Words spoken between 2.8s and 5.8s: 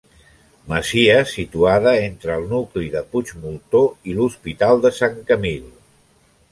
de Puigmoltó i l'Hospital de Sant Camil.